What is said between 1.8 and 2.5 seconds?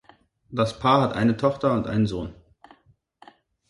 einen Sohn.